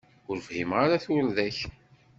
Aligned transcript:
Ur 0.29 0.37
fhimen 0.47 0.77
ara 0.83 1.03
turda-k. 1.03 1.57